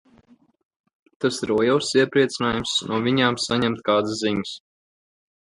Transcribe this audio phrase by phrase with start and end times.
[1.25, 4.57] Tas ir liels iepriecinājums no viņām saņemt kādas ziņas.